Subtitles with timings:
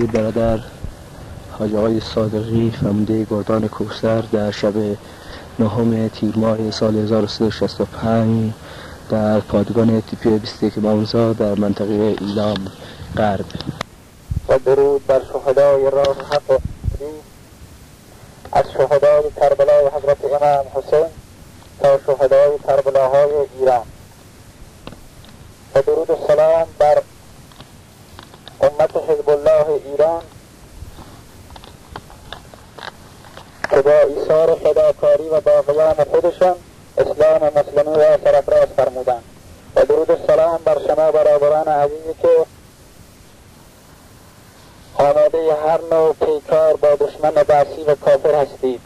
[0.00, 0.58] برادر.
[1.58, 4.72] حاج آقای صادقی فرمانده گردان کوسر در شب
[5.58, 8.52] نهم تیر ماه سال 1365
[9.10, 12.56] در پادگان تیپی 21 مامزا در منطقه ایلام
[13.16, 13.44] غرب.
[14.48, 16.60] و درود بر شهدای راه حق
[18.52, 21.06] از شهدای کربلای حضرت امام حسین
[21.80, 23.84] تا شهدای کربلاهای ایران.
[25.74, 27.02] و درود و سلام بر
[28.78, 30.22] امت حزب الله ایران.
[33.70, 36.54] که با ایثار فداکاری و با قیام خودشان
[36.98, 39.22] اسلام مسلمی را سرفراز فرمودند.
[39.76, 42.46] و درود و سلام بر شما برادران عزیزی که
[44.94, 48.80] آماده هر نوع پیکار با دشمن بعثی و کافر هستید.